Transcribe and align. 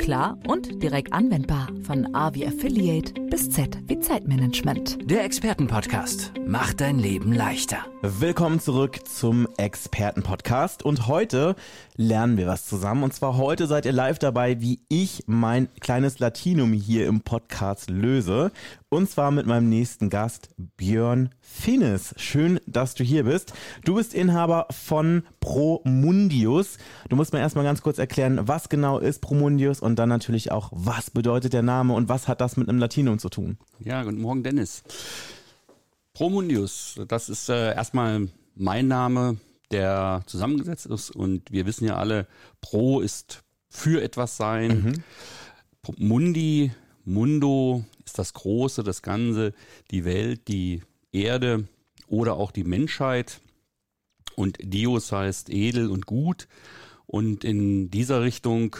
klar 0.00 0.38
und 0.48 0.82
direkt 0.82 1.12
anwendbar. 1.12 1.68
Von 1.82 2.14
A 2.14 2.32
wie 2.32 2.46
Affiliate 2.46 3.12
bis 3.28 3.50
Z 3.50 3.76
wie 3.86 4.00
Zeitmanagement. 4.00 4.98
Der 5.02 5.24
Expertenpodcast 5.24 6.32
macht 6.46 6.80
dein 6.80 6.98
Leben 6.98 7.34
leichter. 7.34 7.84
Willkommen 8.00 8.60
zurück 8.60 9.06
zum 9.06 9.46
Expertenpodcast 9.58 10.82
und 10.84 11.06
heute 11.06 11.54
lernen 11.96 12.38
wir 12.38 12.46
was 12.46 12.66
zusammen 12.66 13.02
und 13.02 13.12
zwar 13.12 13.36
heute 13.36 13.66
seid 13.66 13.84
ihr 13.84 13.92
live 13.92 14.18
dabei, 14.18 14.62
wie 14.62 14.80
ich 14.88 15.24
mein 15.26 15.68
kleines 15.80 16.18
Latinum 16.18 16.72
hier 16.72 17.06
im 17.06 17.20
Podcast 17.20 17.90
löse 17.90 18.52
und 18.90 19.08
zwar 19.08 19.30
mit 19.30 19.46
meinem 19.46 19.68
nächsten 19.68 20.10
Gast 20.10 20.50
Björn 20.76 21.30
Finnes. 21.40 22.12
Schön, 22.18 22.60
dass 22.66 22.94
du 22.94 23.04
hier 23.04 23.24
bist. 23.24 23.54
Du 23.84 23.94
bist 23.94 24.12
Inhaber 24.12 24.66
von 24.70 25.22
Promundius. 25.38 26.76
Du 27.08 27.16
musst 27.16 27.32
mir 27.32 27.38
erstmal 27.38 27.64
ganz 27.64 27.82
kurz 27.82 27.98
erklären, 27.98 28.40
was 28.42 28.68
genau 28.68 28.98
ist 28.98 29.20
Promundius 29.20 29.80
und 29.80 29.96
dann 29.96 30.08
natürlich 30.08 30.50
auch, 30.50 30.70
was 30.72 31.10
bedeutet 31.10 31.52
der 31.52 31.62
Name 31.62 31.94
und 31.94 32.08
was 32.08 32.26
hat 32.28 32.40
das 32.40 32.56
mit 32.56 32.68
einem 32.68 32.78
Latinum 32.78 33.18
zu 33.20 33.28
tun? 33.28 33.58
Ja, 33.78 34.02
guten 34.02 34.20
Morgen, 34.20 34.42
Dennis. 34.42 34.82
Promundius, 36.12 37.00
das 37.06 37.28
ist 37.28 37.48
äh, 37.48 37.74
erstmal 37.74 38.28
mein 38.56 38.88
Name, 38.88 39.36
der 39.70 40.22
zusammengesetzt 40.26 40.86
ist 40.86 41.10
und 41.10 41.52
wir 41.52 41.64
wissen 41.64 41.86
ja 41.86 41.94
alle, 41.94 42.26
Pro 42.60 43.00
ist 43.00 43.44
für 43.68 44.02
etwas 44.02 44.36
sein. 44.36 44.82
Mhm. 44.82 45.96
Mundi, 45.96 46.72
Mundo 47.04 47.84
ist 48.10 48.18
das 48.18 48.34
Große, 48.34 48.82
das 48.82 49.02
Ganze, 49.02 49.54
die 49.92 50.04
Welt, 50.04 50.48
die 50.48 50.82
Erde 51.12 51.68
oder 52.08 52.34
auch 52.34 52.50
die 52.50 52.64
Menschheit. 52.64 53.40
Und 54.34 54.58
Dios 54.60 55.12
heißt 55.12 55.48
edel 55.50 55.88
und 55.88 56.06
gut. 56.06 56.48
Und 57.06 57.44
in 57.44 57.90
dieser 57.90 58.22
Richtung 58.22 58.76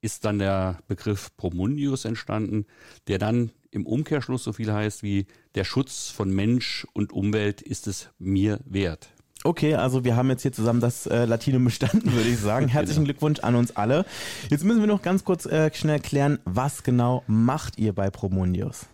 ist 0.00 0.24
dann 0.24 0.38
der 0.38 0.78
Begriff 0.88 1.36
Promundius 1.36 2.06
entstanden, 2.06 2.64
der 3.06 3.18
dann 3.18 3.52
im 3.70 3.86
Umkehrschluss 3.86 4.44
so 4.44 4.54
viel 4.54 4.72
heißt 4.72 5.02
wie 5.02 5.26
der 5.54 5.64
Schutz 5.64 6.08
von 6.08 6.34
Mensch 6.34 6.86
und 6.94 7.12
Umwelt 7.12 7.60
ist 7.60 7.86
es 7.86 8.08
mir 8.18 8.60
wert. 8.64 9.10
Okay, 9.42 9.74
also 9.74 10.04
wir 10.04 10.16
haben 10.16 10.28
jetzt 10.28 10.42
hier 10.42 10.52
zusammen 10.52 10.80
das 10.80 11.06
äh, 11.06 11.24
Latinum 11.24 11.64
bestanden, 11.64 12.12
würde 12.12 12.28
ich 12.28 12.38
sagen. 12.38 12.68
Herzlichen 12.68 13.04
genau. 13.04 13.12
Glückwunsch 13.12 13.40
an 13.40 13.54
uns 13.54 13.74
alle. 13.74 14.04
Jetzt 14.50 14.64
müssen 14.64 14.80
wir 14.80 14.86
noch 14.86 15.00
ganz 15.00 15.24
kurz 15.24 15.46
äh, 15.46 15.72
schnell 15.72 15.98
klären, 15.98 16.38
was 16.44 16.82
genau 16.82 17.24
macht 17.26 17.78
ihr 17.78 17.94
bei 17.94 18.10
Promundius? 18.10 18.86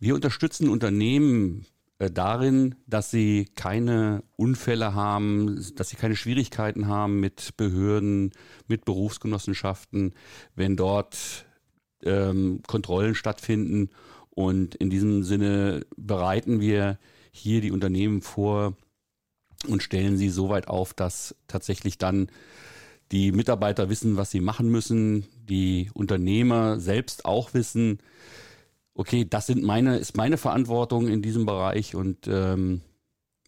Wir 0.00 0.16
unterstützen 0.16 0.68
Unternehmen 0.68 1.66
äh, 2.00 2.10
darin, 2.10 2.74
dass 2.88 3.12
sie 3.12 3.48
keine 3.54 4.24
Unfälle 4.34 4.92
haben, 4.94 5.64
dass 5.76 5.88
sie 5.88 5.96
keine 5.96 6.16
Schwierigkeiten 6.16 6.88
haben 6.88 7.20
mit 7.20 7.56
Behörden, 7.56 8.32
mit 8.66 8.84
Berufsgenossenschaften, 8.84 10.14
wenn 10.56 10.76
dort 10.76 11.46
ähm, 12.02 12.60
Kontrollen 12.66 13.14
stattfinden. 13.14 13.90
Und 14.30 14.74
in 14.74 14.90
diesem 14.90 15.22
Sinne 15.22 15.86
bereiten 15.96 16.58
wir 16.60 16.98
hier 17.30 17.60
die 17.60 17.70
Unternehmen 17.70 18.20
vor 18.20 18.74
und 19.66 19.82
stellen 19.82 20.16
sie 20.16 20.28
so 20.28 20.48
weit 20.48 20.68
auf, 20.68 20.94
dass 20.94 21.34
tatsächlich 21.48 21.98
dann 21.98 22.28
die 23.12 23.32
Mitarbeiter 23.32 23.88
wissen, 23.88 24.16
was 24.16 24.30
sie 24.30 24.40
machen 24.40 24.68
müssen, 24.68 25.26
die 25.48 25.90
Unternehmer 25.94 26.80
selbst 26.80 27.24
auch 27.24 27.54
wissen, 27.54 27.98
okay, 28.94 29.26
das 29.28 29.46
sind 29.46 29.62
meine, 29.62 29.98
ist 29.98 30.16
meine 30.16 30.36
Verantwortung 30.36 31.08
in 31.08 31.22
diesem 31.22 31.46
Bereich 31.46 31.94
und 31.94 32.26
ähm, 32.28 32.80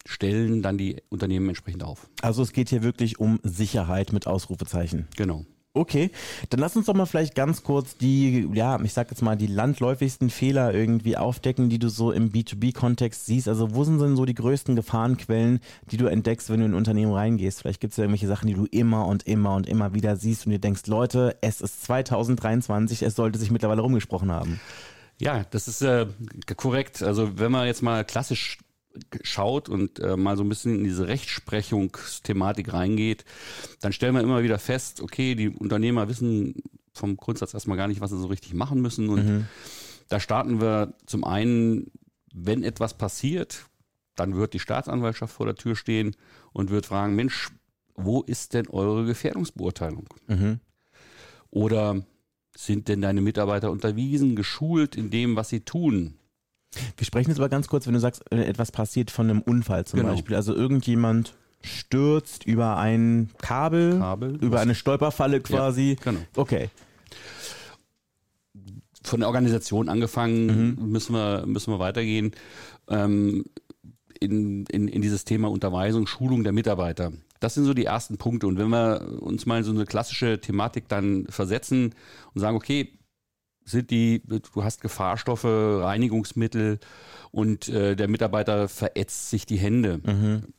stellen 0.05 0.61
dann 0.61 0.77
die 0.77 1.01
Unternehmen 1.09 1.49
entsprechend 1.49 1.83
auf. 1.83 2.09
Also 2.21 2.41
es 2.43 2.53
geht 2.53 2.69
hier 2.69 2.83
wirklich 2.83 3.19
um 3.19 3.39
Sicherheit 3.43 4.13
mit 4.13 4.27
Ausrufezeichen. 4.27 5.07
Genau. 5.15 5.45
Okay, 5.77 6.11
dann 6.49 6.59
lass 6.59 6.75
uns 6.75 6.87
doch 6.87 6.93
mal 6.93 7.05
vielleicht 7.05 7.35
ganz 7.35 7.63
kurz 7.63 7.95
die, 7.95 8.49
ja, 8.53 8.79
ich 8.81 8.93
sag 8.93 9.09
jetzt 9.11 9.21
mal, 9.21 9.35
die 9.35 9.47
landläufigsten 9.47 10.29
Fehler 10.29 10.73
irgendwie 10.73 11.17
aufdecken, 11.17 11.69
die 11.69 11.79
du 11.79 11.89
so 11.89 12.11
im 12.11 12.31
B2B-Kontext 12.31 13.25
siehst. 13.25 13.47
Also 13.47 13.75
wo 13.75 13.83
sind 13.83 14.01
denn 14.01 14.15
so 14.15 14.25
die 14.25 14.35
größten 14.35 14.75
Gefahrenquellen, 14.75 15.59
die 15.91 15.97
du 15.97 16.07
entdeckst, 16.07 16.49
wenn 16.49 16.59
du 16.59 16.65
in 16.65 16.71
ein 16.71 16.77
Unternehmen 16.77 17.13
reingehst? 17.13 17.61
Vielleicht 17.61 17.79
gibt 17.79 17.91
es 17.91 17.97
ja 17.97 18.03
irgendwelche 18.03 18.27
Sachen, 18.27 18.47
die 18.47 18.55
du 18.55 18.65
immer 18.65 19.05
und 19.07 19.27
immer 19.27 19.55
und 19.55 19.67
immer 19.67 19.93
wieder 19.93 20.15
siehst 20.15 20.45
und 20.45 20.51
dir 20.51 20.59
denkst, 20.59 20.87
Leute, 20.87 21.37
es 21.41 21.61
ist 21.61 21.83
2023, 21.83 23.03
es 23.03 23.15
sollte 23.15 23.39
sich 23.39 23.51
mittlerweile 23.51 23.81
rumgesprochen 23.81 24.31
haben. 24.31 24.59
Ja, 25.19 25.45
das 25.49 25.67
ist 25.67 25.81
äh, 25.81 26.05
korrekt. 26.55 27.01
Also 27.01 27.39
wenn 27.39 27.51
man 27.51 27.65
jetzt 27.65 27.81
mal 27.81 28.03
klassisch 28.05 28.59
schaut 29.23 29.69
und 29.69 29.99
äh, 29.99 30.17
mal 30.17 30.37
so 30.37 30.43
ein 30.43 30.49
bisschen 30.49 30.75
in 30.75 30.83
diese 30.83 31.07
Rechtsprechungsthematik 31.07 32.73
reingeht, 32.73 33.25
dann 33.81 33.93
stellen 33.93 34.15
wir 34.15 34.21
immer 34.21 34.43
wieder 34.43 34.59
fest, 34.59 35.01
okay, 35.01 35.35
die 35.35 35.49
Unternehmer 35.49 36.07
wissen 36.07 36.55
vom 36.93 37.17
Grundsatz 37.17 37.53
erstmal 37.53 37.77
gar 37.77 37.87
nicht, 37.87 38.01
was 38.01 38.11
sie 38.11 38.19
so 38.19 38.27
richtig 38.27 38.53
machen 38.53 38.81
müssen. 38.81 39.09
Und 39.09 39.25
mhm. 39.25 39.45
da 40.09 40.19
starten 40.19 40.61
wir 40.61 40.93
zum 41.05 41.23
einen, 41.23 41.91
wenn 42.33 42.63
etwas 42.63 42.97
passiert, 42.97 43.65
dann 44.15 44.35
wird 44.35 44.53
die 44.53 44.59
Staatsanwaltschaft 44.59 45.33
vor 45.33 45.45
der 45.45 45.55
Tür 45.55 45.75
stehen 45.75 46.15
und 46.51 46.69
wird 46.69 46.87
fragen, 46.87 47.15
Mensch, 47.15 47.51
wo 47.95 48.21
ist 48.21 48.53
denn 48.53 48.67
eure 48.67 49.05
Gefährdungsbeurteilung? 49.05 50.07
Mhm. 50.27 50.59
Oder 51.49 52.05
sind 52.55 52.87
denn 52.87 53.01
deine 53.01 53.21
Mitarbeiter 53.21 53.71
unterwiesen, 53.71 54.35
geschult 54.35 54.95
in 54.95 55.09
dem, 55.09 55.35
was 55.35 55.49
sie 55.49 55.61
tun? 55.61 56.15
Wir 56.97 57.05
sprechen 57.05 57.29
jetzt 57.29 57.39
aber 57.39 57.49
ganz 57.49 57.67
kurz, 57.67 57.87
wenn 57.87 57.93
du 57.93 57.99
sagst, 57.99 58.29
etwas 58.31 58.71
passiert 58.71 59.11
von 59.11 59.29
einem 59.29 59.41
Unfall 59.41 59.85
zum 59.85 59.99
genau. 59.99 60.11
Beispiel. 60.11 60.35
Also 60.35 60.53
irgendjemand 60.53 61.33
stürzt 61.63 62.45
über 62.45 62.77
ein 62.77 63.29
Kabel, 63.39 63.99
Kabel 63.99 64.35
über 64.41 64.59
eine 64.59 64.75
Stolperfalle 64.75 65.41
quasi. 65.41 65.97
Ja, 65.97 66.11
genau. 66.11 66.25
Okay. 66.35 66.69
Von 69.03 69.21
der 69.21 69.29
Organisation 69.29 69.89
angefangen 69.89 70.75
mhm. 70.75 70.91
müssen 70.91 71.13
wir 71.13 71.45
müssen 71.45 71.71
wir 71.73 71.79
weitergehen 71.79 72.31
ähm, 72.89 73.45
in, 74.19 74.65
in, 74.65 74.87
in 74.87 75.01
dieses 75.01 75.25
Thema 75.25 75.49
Unterweisung, 75.49 76.07
Schulung 76.07 76.43
der 76.43 76.53
Mitarbeiter. 76.53 77.11
Das 77.39 77.53
sind 77.53 77.65
so 77.65 77.73
die 77.73 77.85
ersten 77.85 78.17
Punkte. 78.17 78.47
Und 78.47 78.57
wenn 78.57 78.69
wir 78.69 79.21
uns 79.21 79.45
mal 79.45 79.59
in 79.59 79.63
so 79.63 79.71
eine 79.71 79.85
klassische 79.85 80.41
Thematik 80.41 80.87
dann 80.87 81.27
versetzen 81.29 81.93
und 82.33 82.41
sagen, 82.41 82.57
okay, 82.57 82.91
sind 83.67 83.91
die, 83.91 84.21
du 84.25 84.63
hast 84.63 84.81
Gefahrstoffe, 84.81 85.43
Reinigungsmittel 85.43 86.79
und 87.31 87.67
äh, 87.67 87.95
der 87.95 88.07
Mitarbeiter 88.07 88.67
verätzt 88.69 89.29
sich 89.29 89.45
die 89.45 89.57
Hände. 89.57 89.99
Mhm. 90.03 90.53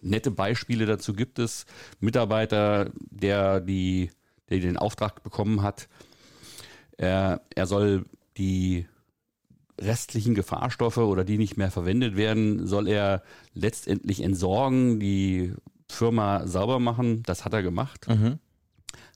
Nette 0.00 0.30
Beispiele 0.30 0.86
dazu 0.86 1.14
gibt 1.14 1.38
es. 1.38 1.66
Mitarbeiter, 1.98 2.90
der 3.10 3.60
die, 3.60 4.10
der 4.50 4.60
den 4.60 4.76
Auftrag 4.76 5.22
bekommen 5.22 5.62
hat, 5.62 5.88
er, 6.96 7.40
er 7.54 7.66
soll 7.66 8.04
die 8.36 8.86
restlichen 9.80 10.36
Gefahrstoffe 10.36 10.98
oder 10.98 11.24
die 11.24 11.38
nicht 11.38 11.56
mehr 11.56 11.72
verwendet 11.72 12.16
werden, 12.16 12.66
soll 12.66 12.86
er 12.86 13.22
letztendlich 13.54 14.22
entsorgen, 14.22 15.00
die 15.00 15.54
Firma 15.88 16.46
sauber 16.46 16.78
machen. 16.78 17.24
Das 17.24 17.44
hat 17.44 17.52
er 17.52 17.62
gemacht. 17.62 18.06
Mhm 18.08 18.38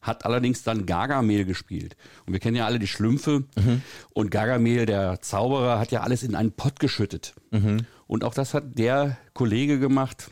hat 0.03 0.25
allerdings 0.25 0.63
dann 0.63 0.87
Gargamel 0.87 1.45
gespielt. 1.45 1.97
Und 2.27 2.33
wir 2.33 2.41
kennen 2.41 2.57
ja 2.57 2.67
alle 2.67 2.79
die 2.79 2.87
Schlümpfe. 2.87 3.45
Mhm. 3.57 3.83
Und 4.15 4.31
Gargamel, 4.31 4.87
der 4.87 5.21
Zauberer, 5.21 5.79
hat 5.79 5.91
ja 5.93 6.03
alles 6.03 6.23
in 6.23 6.35
einen 6.35 6.53
Pott 6.53 6.81
geschüttet. 6.81 7.35
Mhm. 7.51 7.87
Und 8.07 8.25
auch 8.25 8.35
das 8.35 8.55
hat 8.55 8.79
der 8.79 9.19
Kollege 9.35 9.79
gemacht. 9.79 10.31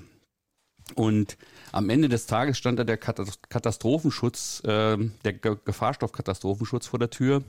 Und 0.95 1.37
am 1.73 1.91
Ende 1.91 2.09
des 2.09 2.27
Tages 2.27 2.59
stand 2.59 2.79
da 2.79 2.85
der 2.85 2.97
Katastrophenschutz, 2.97 4.63
äh, 4.65 4.97
der 5.25 5.33
Gefahrstoffkatastrophenschutz 5.33 6.87
vor 6.87 6.99
der 6.99 7.11
Tür 7.11 7.43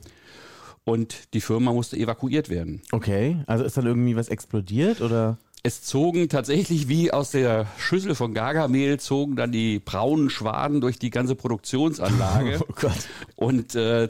und 0.84 1.34
die 1.34 1.40
Firma 1.40 1.72
musste 1.72 1.96
evakuiert 1.96 2.48
werden. 2.48 2.82
Okay, 2.92 3.42
also 3.46 3.64
ist 3.64 3.76
dann 3.76 3.86
irgendwie 3.86 4.16
was 4.16 4.28
explodiert 4.28 5.00
oder? 5.00 5.38
Es 5.62 5.82
zogen 5.82 6.28
tatsächlich 6.28 6.88
wie 6.88 7.12
aus 7.12 7.32
der 7.32 7.66
Schüssel 7.78 8.14
von 8.14 8.32
Gargamel 8.32 9.00
zogen 9.00 9.36
dann 9.36 9.50
die 9.50 9.80
braunen 9.80 10.30
Schwaden 10.30 10.80
durch 10.80 10.98
die 10.98 11.10
ganze 11.10 11.34
Produktionsanlage. 11.34 12.60
Oh 12.68 12.72
Gott. 12.74 13.08
Und 13.36 13.74
äh, 13.74 14.08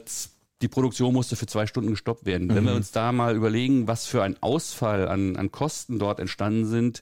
die 0.61 0.67
Produktion 0.67 1.13
musste 1.13 1.35
für 1.35 1.47
zwei 1.47 1.65
Stunden 1.65 1.91
gestoppt 1.91 2.25
werden. 2.25 2.47
Mhm. 2.47 2.55
Wenn 2.55 2.63
wir 2.65 2.71
mhm. 2.71 2.77
uns 2.77 2.91
da 2.91 3.11
mal 3.11 3.35
überlegen, 3.35 3.87
was 3.87 4.05
für 4.05 4.23
ein 4.23 4.35
Ausfall 4.41 5.07
an, 5.07 5.35
an 5.37 5.51
Kosten 5.51 5.99
dort 5.99 6.19
entstanden 6.19 6.65
sind 6.65 7.01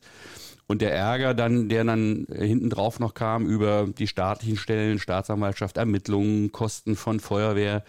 und 0.67 0.81
der 0.81 0.93
Ärger 0.93 1.33
dann, 1.33 1.69
der 1.69 1.83
dann 1.83 2.27
hinten 2.31 2.69
drauf 2.69 2.99
noch 2.99 3.13
kam 3.13 3.45
über 3.45 3.87
die 3.87 4.07
staatlichen 4.07 4.57
Stellen, 4.57 4.99
Staatsanwaltschaft, 4.99 5.77
Ermittlungen, 5.77 6.51
Kosten 6.51 6.95
von 6.95 7.19
Feuerwehr, 7.19 7.83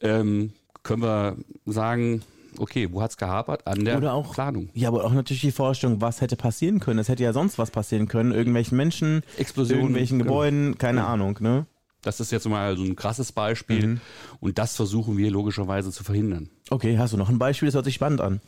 ähm, 0.00 0.52
können 0.82 1.02
wir 1.02 1.36
sagen, 1.66 2.22
okay, 2.58 2.88
wo 2.92 3.02
hat's 3.02 3.16
gehapert? 3.16 3.66
An 3.66 3.84
der 3.84 4.12
auch, 4.12 4.32
Planung. 4.32 4.70
Ja, 4.74 4.88
aber 4.88 5.04
auch 5.04 5.12
natürlich 5.12 5.42
die 5.42 5.52
Vorstellung, 5.52 6.00
was 6.00 6.20
hätte 6.20 6.36
passieren 6.36 6.80
können. 6.80 6.98
Es 6.98 7.08
hätte 7.08 7.22
ja 7.22 7.32
sonst 7.32 7.58
was 7.58 7.70
passieren 7.70 8.08
können. 8.08 8.32
Irgendwelchen 8.32 8.76
Menschen, 8.76 9.22
Explosionen, 9.36 9.82
irgendwelchen 9.82 10.18
genau. 10.18 10.30
Gebäuden, 10.30 10.78
keine 10.78 11.00
ja. 11.00 11.06
Ahnung, 11.06 11.38
ne? 11.40 11.66
Das 12.02 12.18
ist 12.18 12.32
jetzt 12.32 12.48
mal 12.48 12.76
so 12.76 12.82
ein 12.82 12.96
krasses 12.96 13.32
Beispiel. 13.32 13.86
Mhm. 13.86 14.00
Und 14.40 14.58
das 14.58 14.74
versuchen 14.74 15.16
wir 15.16 15.30
logischerweise 15.30 15.92
zu 15.92 16.02
verhindern. 16.02 16.50
Okay, 16.68 16.98
hast 16.98 17.12
du 17.12 17.16
noch 17.16 17.28
ein 17.28 17.38
Beispiel? 17.38 17.66
Das 17.66 17.74
hört 17.74 17.84
sich 17.84 17.94
spannend 17.94 18.20
an. 18.20 18.40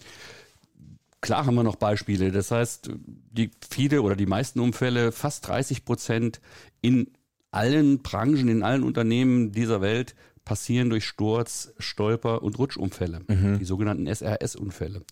Klar 1.21 1.47
haben 1.47 1.55
wir 1.55 1.63
noch 1.63 1.77
Beispiele. 1.77 2.33
Das 2.33 2.51
heißt, 2.51 2.91
die 3.07 3.51
viele 3.71 4.03
oder 4.03 4.17
die 4.17 4.27
meisten 4.27 4.61
Unfälle, 4.61 5.13
fast 5.13 5.47
30 5.49 5.85
Prozent 5.85 6.41
in 6.83 7.13
allen 7.51 8.03
Branchen, 8.03 8.49
in 8.49 8.63
allen 8.63 8.83
Unternehmen 8.83 9.53
dieser 9.53 9.81
Welt 9.81 10.15
passieren 10.45 10.91
durch 10.91 11.07
Sturz, 11.07 11.73
Stolper 11.79 12.43
und 12.43 12.59
Rutschunfälle, 12.59 13.23
die 13.59 13.65
sogenannten 13.65 14.07
SRS-Unfälle. 14.07 15.03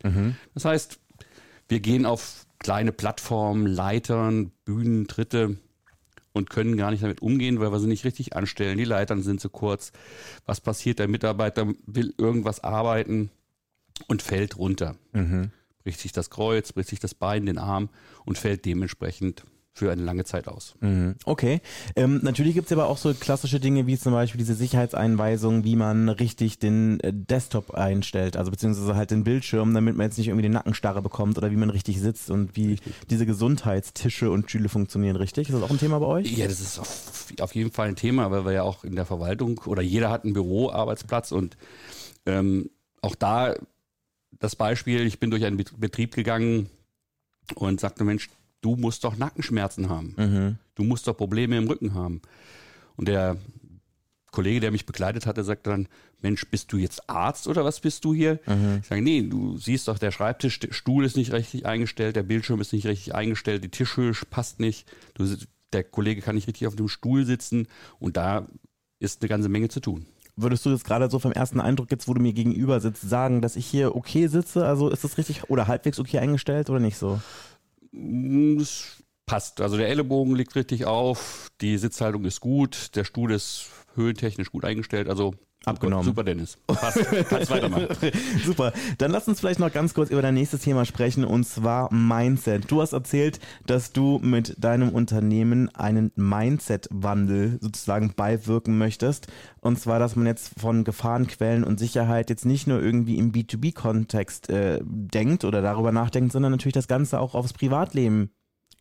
Das 0.54 0.64
heißt, 0.64 0.98
wir 1.68 1.80
gehen 1.80 2.04
auf 2.06 2.46
kleine 2.58 2.92
Plattformen, 2.92 3.66
Leitern, 3.66 4.52
Bühnen, 4.64 5.08
Tritte 5.08 5.56
und 6.32 6.50
können 6.50 6.76
gar 6.76 6.90
nicht 6.90 7.02
damit 7.02 7.22
umgehen, 7.22 7.60
weil 7.60 7.72
wir 7.72 7.80
sie 7.80 7.86
nicht 7.88 8.04
richtig 8.04 8.36
anstellen. 8.36 8.78
Die 8.78 8.84
Leitern 8.84 9.22
sind 9.22 9.40
zu 9.40 9.48
kurz. 9.48 9.92
Was 10.46 10.60
passiert? 10.60 10.98
Der 10.98 11.08
Mitarbeiter 11.08 11.72
will 11.86 12.14
irgendwas 12.18 12.60
arbeiten 12.60 13.30
und 14.08 14.22
fällt 14.22 14.58
runter. 14.58 14.96
Bricht 15.82 16.00
sich 16.00 16.12
das 16.12 16.30
Kreuz, 16.30 16.72
bricht 16.72 16.88
sich 16.90 17.00
das 17.00 17.14
Bein, 17.14 17.46
den 17.46 17.58
Arm 17.58 17.88
und 18.24 18.38
fällt 18.38 18.64
dementsprechend 18.64 19.44
für 19.74 19.90
eine 19.90 20.02
lange 20.02 20.24
Zeit 20.24 20.48
aus. 20.48 20.74
Mhm. 20.80 21.14
Okay. 21.24 21.62
Ähm, 21.96 22.20
natürlich 22.22 22.54
gibt's 22.54 22.70
aber 22.72 22.86
auch 22.88 22.98
so 22.98 23.14
klassische 23.14 23.58
Dinge 23.58 23.86
wie 23.86 23.96
zum 23.96 24.12
Beispiel 24.12 24.38
diese 24.38 24.54
Sicherheitseinweisung, 24.54 25.64
wie 25.64 25.76
man 25.76 26.10
richtig 26.10 26.58
den 26.58 27.00
äh, 27.00 27.10
Desktop 27.14 27.70
einstellt, 27.70 28.36
also 28.36 28.50
beziehungsweise 28.50 28.94
halt 28.96 29.10
den 29.10 29.24
Bildschirm, 29.24 29.72
damit 29.72 29.96
man 29.96 30.06
jetzt 30.06 30.18
nicht 30.18 30.28
irgendwie 30.28 30.42
den 30.42 30.52
Nackenstarre 30.52 31.00
bekommt 31.00 31.38
oder 31.38 31.50
wie 31.50 31.56
man 31.56 31.70
richtig 31.70 32.00
sitzt 32.00 32.30
und 32.30 32.54
wie 32.54 32.76
diese 33.08 33.24
Gesundheitstische 33.24 34.30
und 34.30 34.50
Stühle 34.50 34.68
funktionieren, 34.68 35.16
richtig? 35.16 35.48
Ist 35.48 35.54
das 35.54 35.62
auch 35.62 35.70
ein 35.70 35.78
Thema 35.78 35.98
bei 36.00 36.06
euch? 36.06 36.30
Ja, 36.36 36.46
das 36.46 36.60
ist 36.60 36.78
auf, 36.78 37.32
auf 37.40 37.54
jeden 37.54 37.72
Fall 37.72 37.88
ein 37.88 37.96
Thema, 37.96 38.30
weil 38.30 38.44
wir 38.44 38.52
ja 38.52 38.62
auch 38.64 38.84
in 38.84 38.94
der 38.94 39.06
Verwaltung 39.06 39.58
oder 39.64 39.80
jeder 39.80 40.10
hat 40.10 40.24
einen 40.24 40.34
Büroarbeitsplatz 40.34 41.32
und 41.32 41.56
ähm, 42.26 42.68
auch 43.00 43.14
da 43.14 43.54
das 44.38 44.54
Beispiel, 44.54 45.06
ich 45.06 45.18
bin 45.18 45.30
durch 45.30 45.44
einen 45.46 45.56
Bet- 45.56 45.80
Betrieb 45.80 46.14
gegangen 46.14 46.68
und 47.54 47.80
sagte, 47.80 48.04
Mensch, 48.04 48.28
du 48.62 48.76
musst 48.76 49.04
doch 49.04 49.16
Nackenschmerzen 49.18 49.90
haben. 49.90 50.58
Du 50.74 50.84
musst 50.84 51.06
doch 51.06 51.16
Probleme 51.16 51.58
im 51.58 51.68
Rücken 51.68 51.92
haben. 51.92 52.22
Und 52.96 53.08
der 53.08 53.36
Kollege, 54.30 54.60
der 54.60 54.70
mich 54.70 54.86
begleitet 54.86 55.26
hatte, 55.26 55.44
sagte 55.44 55.68
dann, 55.68 55.88
Mensch, 56.22 56.46
bist 56.50 56.72
du 56.72 56.78
jetzt 56.78 57.10
Arzt 57.10 57.46
oder 57.48 57.64
was 57.64 57.80
bist 57.80 58.04
du 58.04 58.14
hier? 58.14 58.40
Ich 58.80 58.86
sage, 58.86 59.02
nee, 59.02 59.20
du 59.22 59.58
siehst 59.58 59.88
doch, 59.88 59.98
der 59.98 60.10
Schreibtisch, 60.10 60.58
der 60.58 60.72
Stuhl 60.72 61.04
ist 61.04 61.16
nicht 61.16 61.32
richtig 61.32 61.66
eingestellt, 61.66 62.16
der 62.16 62.22
Bildschirm 62.22 62.60
ist 62.60 62.72
nicht 62.72 62.86
richtig 62.86 63.14
eingestellt, 63.14 63.62
die 63.62 63.68
Tischhöhe 63.68 64.12
passt 64.30 64.58
nicht, 64.58 64.90
du, 65.14 65.26
der 65.72 65.84
Kollege 65.84 66.22
kann 66.22 66.34
nicht 66.34 66.48
richtig 66.48 66.66
auf 66.66 66.76
dem 66.76 66.88
Stuhl 66.88 67.26
sitzen 67.26 67.66
und 67.98 68.16
da 68.16 68.46
ist 69.00 69.20
eine 69.20 69.28
ganze 69.28 69.48
Menge 69.50 69.68
zu 69.68 69.80
tun. 69.80 70.06
Würdest 70.34 70.64
du 70.64 70.70
jetzt 70.70 70.84
gerade 70.84 71.10
so 71.10 71.18
vom 71.18 71.32
ersten 71.32 71.60
Eindruck 71.60 71.90
jetzt, 71.90 72.08
wo 72.08 72.14
du 72.14 72.22
mir 72.22 72.32
gegenüber 72.32 72.80
sitzt, 72.80 73.02
sagen, 73.02 73.42
dass 73.42 73.56
ich 73.56 73.66
hier 73.66 73.94
okay 73.94 74.28
sitze? 74.28 74.64
Also 74.64 74.88
ist 74.88 75.04
das 75.04 75.18
richtig 75.18 75.50
oder 75.50 75.66
halbwegs 75.66 75.98
okay 75.98 76.20
eingestellt 76.20 76.70
oder 76.70 76.80
nicht 76.80 76.96
so? 76.96 77.20
Mm, 77.92 78.58
Es 78.60 79.01
passt. 79.26 79.60
Also 79.60 79.76
der 79.76 79.88
Ellenbogen 79.88 80.34
liegt 80.34 80.54
richtig 80.54 80.84
auf, 80.84 81.50
die 81.60 81.78
Sitzhaltung 81.78 82.24
ist 82.24 82.40
gut, 82.40 82.96
der 82.96 83.04
Stuhl 83.04 83.32
ist 83.32 83.66
höhentechnisch 83.94 84.50
gut 84.50 84.64
eingestellt. 84.64 85.08
Also 85.08 85.34
Abgenommen. 85.64 86.04
Super, 86.04 86.24
Dennis. 86.24 86.58
Passt. 86.66 86.98
Kannst 87.28 87.50
weitermachen. 87.50 87.86
Super. 88.44 88.72
Dann 88.98 89.12
lass 89.12 89.28
uns 89.28 89.38
vielleicht 89.38 89.60
noch 89.60 89.72
ganz 89.72 89.94
kurz 89.94 90.10
über 90.10 90.22
dein 90.22 90.34
nächstes 90.34 90.62
Thema 90.62 90.84
sprechen 90.84 91.24
und 91.24 91.44
zwar 91.44 91.92
Mindset. 91.94 92.68
Du 92.70 92.82
hast 92.82 92.92
erzählt, 92.92 93.38
dass 93.66 93.92
du 93.92 94.18
mit 94.22 94.56
deinem 94.58 94.88
Unternehmen 94.88 95.72
einen 95.74 96.10
Mindset-Wandel 96.16 97.58
sozusagen 97.60 98.12
beiwirken 98.16 98.76
möchtest. 98.76 99.28
Und 99.60 99.78
zwar, 99.78 100.00
dass 100.00 100.16
man 100.16 100.26
jetzt 100.26 100.58
von 100.58 100.82
Gefahrenquellen 100.82 101.62
und 101.62 101.78
Sicherheit 101.78 102.28
jetzt 102.28 102.44
nicht 102.44 102.66
nur 102.66 102.82
irgendwie 102.82 103.18
im 103.18 103.30
B2B-Kontext 103.30 104.50
äh, 104.50 104.80
denkt 104.82 105.44
oder 105.44 105.62
darüber 105.62 105.92
nachdenkt, 105.92 106.32
sondern 106.32 106.50
natürlich 106.50 106.74
das 106.74 106.88
Ganze 106.88 107.20
auch 107.20 107.36
aufs 107.36 107.52
Privatleben 107.52 108.30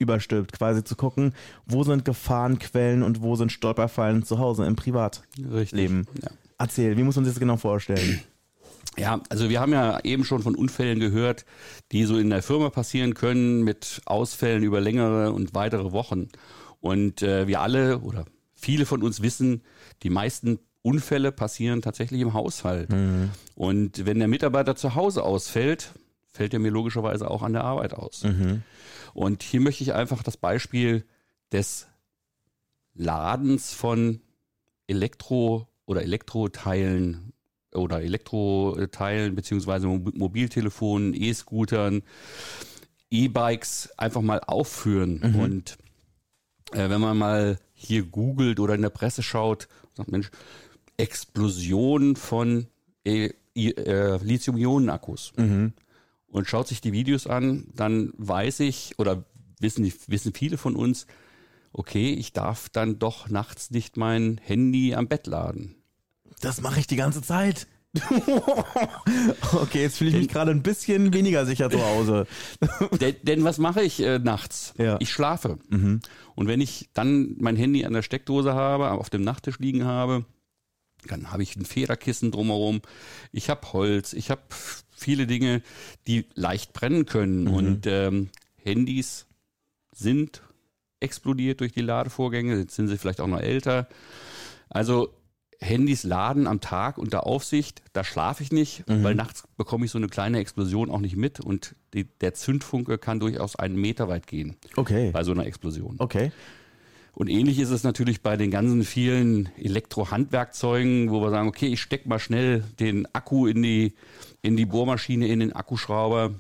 überstülpt, 0.02 0.52
quasi 0.52 0.84
zu 0.84 0.96
gucken, 0.96 1.34
wo 1.66 1.84
sind 1.84 2.04
Gefahrenquellen 2.04 3.04
und 3.04 3.22
wo 3.22 3.36
sind 3.36 3.52
Stolperfallen 3.52 4.24
zu 4.24 4.40
Hause 4.40 4.66
im 4.66 4.76
Privatleben. 4.76 6.08
Ja. 6.22 6.30
Erzähl, 6.58 6.98
wie 6.98 7.04
muss 7.04 7.16
man 7.16 7.26
sich 7.26 7.34
das 7.34 7.40
genau 7.40 7.58
vorstellen? 7.58 8.22
Ja, 8.98 9.22
also 9.30 9.50
wir 9.50 9.62
haben 9.62 9.72
ja 9.72 10.00
eben 10.04 10.26
schon 10.26 10.42
von 10.42 10.56
Unfällen 10.56 11.00
gehört, 11.00 11.46
die 11.92 12.04
so 12.04 12.18
in 12.18 12.30
der 12.30 12.44
Firma 12.44 12.70
passieren 12.70 13.14
können 13.14 13.64
mit 13.64 14.02
Ausfällen 14.06 14.64
über 14.64 14.82
längere 14.82 15.32
und 15.32 15.54
weitere 15.54 15.92
Wochen. 15.92 16.28
Und 16.82 17.22
äh, 17.22 17.48
wir 17.48 17.62
alle 17.62 18.00
oder 18.00 18.26
viele 18.54 18.86
von 18.86 19.02
uns 19.02 19.22
wissen, 19.22 19.62
die 20.04 20.10
meisten 20.10 20.60
Unfälle 20.82 21.32
passieren 21.32 21.82
tatsächlich 21.82 22.22
im 22.22 22.34
Haushalt. 22.34 22.90
Und 23.56 24.06
wenn 24.06 24.20
der 24.20 24.28
Mitarbeiter 24.28 24.76
zu 24.76 24.96
Hause 24.96 25.24
ausfällt, 25.24 25.94
fällt 26.32 26.54
er 26.54 26.60
mir 26.60 26.72
logischerweise 26.72 27.30
auch 27.30 27.44
an 27.44 27.54
der 27.54 27.64
Arbeit 27.64 27.94
aus. 27.94 28.24
Und 29.14 29.44
hier 29.44 29.62
möchte 29.62 29.84
ich 29.84 29.94
einfach 29.94 30.24
das 30.24 30.38
Beispiel 30.38 31.06
des 31.52 31.88
Ladens 32.94 33.74
von 33.74 34.22
Elektro- 34.88 35.68
oder 35.86 36.02
Elektroteilen 36.04 37.34
oder 37.74 38.02
Elektroteilen 38.02 39.36
beziehungsweise 39.36 39.88
Mo- 39.88 40.12
Mobiltelefonen, 40.14 41.14
E-Scootern, 41.14 42.04
E-Bikes 43.10 43.92
einfach 43.98 44.22
mal 44.22 44.40
aufführen. 44.42 45.22
Und 45.40 45.78
äh, 46.74 46.90
wenn 46.90 47.02
man 47.02 47.18
mal 47.18 47.60
hier 47.74 48.04
googelt 48.04 48.60
oder 48.60 48.76
in 48.76 48.82
der 48.82 48.90
Presse 48.90 49.24
schaut, 49.24 49.68
sagt 49.96 50.12
Mensch, 50.12 50.30
Explosion 50.98 52.16
von 52.16 52.68
äh, 53.06 53.30
I- 53.56 53.72
äh, 53.76 54.18
Lithium-Ionen-Akkus 54.24 55.34
und 56.32 56.48
schaut 56.48 56.68
sich 56.68 56.82
die 56.82 56.94
Videos 56.94 57.28
an, 57.28 57.68
dann 57.76 58.12
weiß 58.18 58.62
ich 58.62 58.96
oder 58.98 59.26
wissen, 59.60 59.92
wissen 60.08 60.34
viele 60.34 60.58
von 60.58 60.76
uns, 60.76 61.06
okay, 61.74 62.14
ich 62.14 62.34
darf 62.34 62.70
dann 62.70 63.00
doch 63.00 63.30
nachts 63.30 63.72
nicht 63.72 63.98
mein 63.98 64.40
Handy 64.44 64.96
am 64.96 65.08
Bett 65.08 65.28
laden. 65.28 65.76
Das 66.42 66.62
mache 66.62 66.80
ich 66.80 66.88
die 66.88 66.96
ganze 66.96 67.22
Zeit. 67.22 67.68
okay, 69.54 69.82
jetzt 69.82 69.98
fühle 69.98 70.12
ich 70.12 70.16
mich 70.16 70.28
gerade 70.30 70.52
ein 70.52 70.64
bisschen 70.64 71.14
weniger 71.14 71.46
sicher 71.46 71.70
zu 71.70 71.84
Hause. 71.84 72.26
denn, 73.02 73.16
denn 73.24 73.44
was 73.44 73.58
mache 73.58 73.82
ich 73.84 74.00
äh, 74.00 74.18
nachts? 74.18 74.74
Ja. 74.78 74.96
Ich 75.00 75.12
schlafe. 75.12 75.60
Und 75.70 76.48
wenn 76.48 76.62
ich 76.62 76.90
dann 76.94 77.36
mein 77.40 77.58
Handy 77.58 77.84
an 77.84 77.92
der 77.92 78.02
Steckdose 78.02 78.54
habe, 78.54 78.92
auf 78.92 79.10
dem 79.10 79.24
Nachttisch 79.24 79.60
liegen 79.60 79.84
habe, 79.84 80.26
dann 81.08 81.32
habe 81.32 81.44
ich 81.44 81.56
ein 81.56 81.66
Federkissen 81.66 82.32
drumherum. 82.32 82.82
Ich 83.32 83.50
habe 83.50 83.74
Holz, 83.74 84.14
ich 84.14 84.32
habe 84.32 84.42
viele 85.02 85.28
Dinge, 85.28 85.62
die 86.08 86.26
leicht 86.36 86.74
brennen 86.74 87.06
können. 87.06 87.48
Und 87.48 87.86
ähm, 87.88 88.30
Handys 88.64 89.26
sind 89.94 90.42
explodiert 91.00 91.60
durch 91.60 91.72
die 91.74 91.82
Ladevorgänge, 91.82 92.58
jetzt 92.60 92.76
sind 92.76 92.88
sie 92.88 92.98
vielleicht 92.98 93.22
auch 93.22 93.28
noch 93.28 93.40
älter. 93.40 93.88
Also 94.70 95.10
Handys 95.60 96.04
laden 96.04 96.48
am 96.48 96.60
Tag 96.62 96.98
unter 96.98 97.26
Aufsicht, 97.28 97.82
da 97.94 98.04
schlafe 98.04 98.42
ich 98.44 98.52
nicht, 98.52 98.84
weil 98.88 99.14
nachts 99.16 99.44
bekomme 99.58 99.86
ich 99.86 99.92
so 99.92 99.98
eine 100.00 100.08
kleine 100.08 100.40
Explosion 100.40 100.90
auch 100.90 101.00
nicht 101.00 101.16
mit 101.18 101.40
und 101.40 101.76
die, 101.94 102.06
der 102.06 102.34
Zündfunke 102.34 102.98
kann 102.98 103.20
durchaus 103.20 103.56
einen 103.56 103.76
Meter 103.76 104.08
weit 104.08 104.26
gehen 104.28 104.56
Okay. 104.76 105.12
bei 105.12 105.24
so 105.24 105.32
einer 105.32 105.46
Explosion. 105.46 105.96
Okay. 106.00 106.32
Und 107.14 107.28
ähnlich 107.28 107.60
ist 107.60 107.72
es 107.72 107.84
natürlich 107.84 108.22
bei 108.22 108.38
den 108.38 108.52
ganzen 108.52 108.84
vielen 108.84 109.50
Elektrohandwerkzeugen, 109.58 111.12
wo 111.12 111.22
wir 111.22 111.30
sagen, 111.30 111.48
okay, 111.50 111.68
ich 111.68 111.82
stecke 111.82 112.08
mal 112.08 112.20
schnell 112.20 112.64
den 112.80 113.06
Akku 113.14 113.48
in 113.48 113.62
die, 113.62 113.94
in 114.42 114.56
die 114.56 114.66
Bohrmaschine, 114.66 115.28
in 115.28 115.40
den 115.40 115.54
Akkuschrauber 115.54 116.34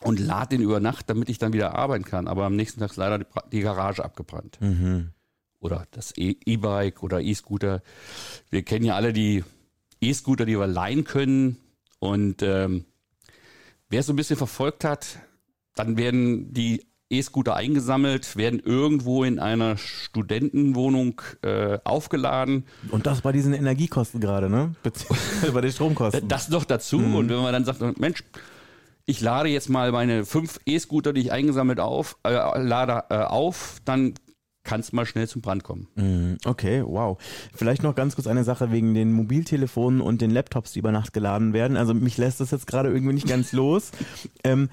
und 0.00 0.18
lade 0.18 0.56
den 0.56 0.62
über 0.62 0.80
Nacht, 0.80 1.08
damit 1.08 1.28
ich 1.28 1.38
dann 1.38 1.52
wieder 1.52 1.74
arbeiten 1.76 2.04
kann. 2.04 2.26
Aber 2.26 2.44
am 2.44 2.56
nächsten 2.56 2.80
Tag 2.80 2.90
ist 2.90 2.96
leider 2.96 3.18
die, 3.20 3.26
die 3.52 3.60
Garage 3.60 4.04
abgebrannt. 4.04 4.58
Oder 5.60 5.86
das 5.92 6.12
E- 6.18 6.36
E-Bike 6.44 7.04
oder 7.04 7.20
E-Scooter. 7.20 7.82
Wir 8.50 8.62
kennen 8.62 8.84
ja 8.84 8.96
alle 8.96 9.12
die 9.12 9.44
E-Scooter, 10.00 10.44
die 10.44 10.58
wir 10.58 10.66
leihen 10.66 11.04
können. 11.04 11.58
Und 12.00 12.42
ähm, 12.42 12.84
wer 13.88 14.00
es 14.00 14.06
so 14.06 14.12
ein 14.12 14.16
bisschen 14.16 14.36
verfolgt 14.36 14.82
hat, 14.82 15.20
dann 15.76 15.96
werden 15.96 16.52
die 16.52 16.84
E-Scooter 17.12 17.54
eingesammelt, 17.54 18.36
werden 18.36 18.60
irgendwo 18.60 19.24
in 19.24 19.38
einer 19.38 19.76
Studentenwohnung 19.76 21.20
äh, 21.42 21.78
aufgeladen. 21.84 22.64
Und 22.90 23.06
das 23.06 23.20
bei 23.20 23.32
diesen 23.32 23.52
Energiekosten 23.54 24.20
gerade, 24.20 24.48
ne? 24.48 24.74
Beziehungsweise 24.82 25.52
bei 25.52 25.60
den 25.60 25.72
Stromkosten. 25.72 26.28
Das 26.28 26.48
noch 26.48 26.64
dazu. 26.64 26.98
Und 26.98 27.28
wenn 27.28 27.42
man 27.42 27.52
dann 27.52 27.64
sagt, 27.64 28.00
Mensch, 28.00 28.24
ich 29.04 29.20
lade 29.20 29.48
jetzt 29.48 29.68
mal 29.68 29.92
meine 29.92 30.24
fünf 30.24 30.58
E-Scooter, 30.66 31.12
die 31.12 31.20
ich 31.22 31.32
eingesammelt 31.32 31.80
auf, 31.80 32.16
äh, 32.24 32.30
lade 32.32 33.04
äh, 33.10 33.16
auf, 33.24 33.78
dann 33.84 34.14
kann 34.64 34.80
es 34.80 34.92
mal 34.92 35.06
schnell 35.06 35.26
zum 35.28 35.42
Brand 35.42 35.64
kommen. 35.64 35.88
Mhm, 35.96 36.38
Okay, 36.44 36.84
wow. 36.86 37.18
Vielleicht 37.52 37.82
noch 37.82 37.96
ganz 37.96 38.14
kurz 38.14 38.28
eine 38.28 38.44
Sache 38.44 38.70
wegen 38.70 38.94
den 38.94 39.12
Mobiltelefonen 39.12 40.00
und 40.00 40.20
den 40.20 40.30
Laptops, 40.30 40.72
die 40.72 40.78
über 40.78 40.92
Nacht 40.92 41.12
geladen 41.12 41.52
werden. 41.52 41.76
Also 41.76 41.94
mich 41.94 42.16
lässt 42.16 42.40
das 42.40 42.52
jetzt 42.52 42.68
gerade 42.68 42.90
irgendwie 42.90 43.14
nicht 43.14 43.26
ganz 43.26 43.52
los. 43.52 43.90
Ähm, 44.44 44.68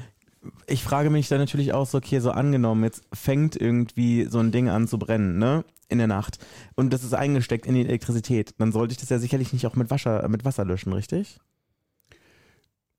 ich 0.67 0.83
frage 0.83 1.09
mich 1.09 1.27
dann 1.27 1.39
natürlich 1.39 1.73
auch 1.73 1.85
so, 1.85 1.97
okay, 1.97 2.19
so 2.19 2.31
angenommen, 2.31 2.83
jetzt 2.83 3.03
fängt 3.13 3.55
irgendwie 3.55 4.25
so 4.25 4.39
ein 4.39 4.51
Ding 4.51 4.69
an 4.69 4.87
zu 4.87 4.97
brennen, 4.99 5.37
ne? 5.37 5.65
In 5.89 5.97
der 5.97 6.07
Nacht. 6.07 6.37
Und 6.75 6.93
das 6.93 7.03
ist 7.03 7.13
eingesteckt 7.13 7.65
in 7.65 7.73
die 7.73 7.81
Elektrizität. 7.81 8.53
Dann 8.59 8.71
sollte 8.71 8.91
ich 8.91 8.99
das 8.99 9.09
ja 9.09 9.17
sicherlich 9.19 9.53
nicht 9.53 9.65
auch 9.65 9.75
mit 9.75 9.89
Wasser, 9.89 10.27
mit 10.29 10.45
Wasser 10.45 10.63
löschen, 10.63 10.93
richtig? 10.93 11.39